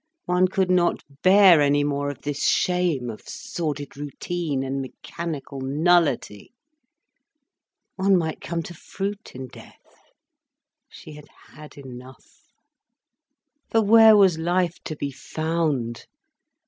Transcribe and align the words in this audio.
One 0.25 0.47
could 0.47 0.71
not 0.71 1.03
bear 1.21 1.61
any 1.61 1.83
more 1.83 2.09
of 2.09 2.23
this 2.23 2.43
shame 2.47 3.07
of 3.11 3.21
sordid 3.29 3.95
routine 3.95 4.63
and 4.63 4.81
mechanical 4.81 5.61
nullity. 5.63 6.53
One 7.97 8.17
might 8.17 8.41
come 8.41 8.63
to 8.63 8.73
fruit 8.73 9.35
in 9.35 9.45
death. 9.47 10.01
She 10.89 11.11
had 11.13 11.27
had 11.51 11.77
enough. 11.77 12.41
For 13.69 13.83
where 13.83 14.17
was 14.17 14.39
life 14.39 14.79
to 14.85 14.95
be 14.95 15.11
found? 15.11 16.07